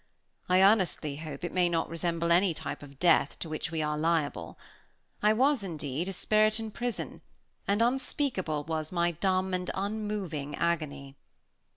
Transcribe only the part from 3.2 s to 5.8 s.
to which we are liable. I was,